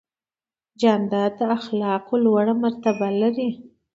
جانداد 0.81 1.31
د 1.39 1.41
اخلاقو 1.57 2.13
لوړه 2.25 2.53
مرتبه 2.63 3.07
لري. 3.21 3.49